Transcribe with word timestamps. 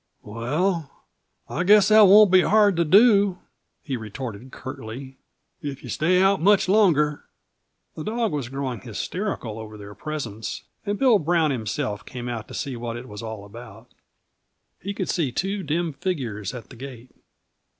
"Well, 0.23 1.05
I 1.47 1.63
guess 1.63 1.89
that 1.89 2.07
won't 2.07 2.31
be 2.31 2.41
hard 2.41 2.75
to 2.77 2.83
do," 2.83 3.37
he 3.83 3.95
retorted 3.95 4.51
curtly, 4.51 5.19
"if 5.61 5.83
you 5.83 5.89
stay 5.89 6.19
out 6.23 6.41
much 6.41 6.67
longer." 6.67 7.25
The 7.95 8.03
dog 8.03 8.31
was 8.31 8.49
growing 8.49 8.79
hysterical 8.81 9.59
over 9.59 9.77
their 9.77 9.93
presence, 9.93 10.63
and 10.87 10.97
Bill 10.97 11.19
Brown 11.19 11.51
himself 11.51 12.03
came 12.03 12.27
out 12.27 12.47
to 12.47 12.55
see 12.55 12.75
what 12.75 12.97
it 12.97 13.07
was 13.07 13.21
all 13.21 13.45
about. 13.45 13.91
He 14.81 14.95
could 14.95 15.07
see 15.07 15.31
two 15.31 15.61
dim 15.61 15.93
figures 15.93 16.55
at 16.55 16.69
the 16.71 16.75
gate. 16.75 17.11